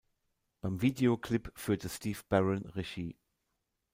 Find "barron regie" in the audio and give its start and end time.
2.27-3.19